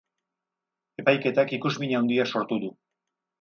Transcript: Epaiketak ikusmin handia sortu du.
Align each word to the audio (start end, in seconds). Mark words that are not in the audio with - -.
Epaiketak 1.03 1.53
ikusmin 1.59 1.95
handia 2.01 2.27
sortu 2.33 2.59
du. 2.65 2.73